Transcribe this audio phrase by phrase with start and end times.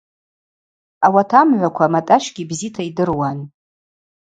[1.05, 3.39] Ауат амгӏваква Матӏащгьи бзита йдыруан.